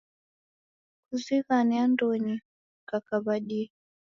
Kuzighane 1.07 1.75
andonyi 1.85 2.35
kakaw'adia 2.89 3.67